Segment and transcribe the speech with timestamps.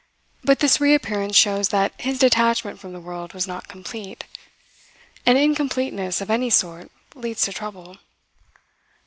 [0.43, 4.23] But this reappearance shows that his detachment from the world was not complete.
[5.27, 7.99] And incompleteness of any sort leads to trouble.